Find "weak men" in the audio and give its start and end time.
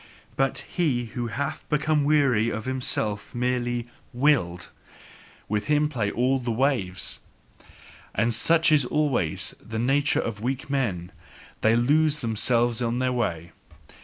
10.41-11.11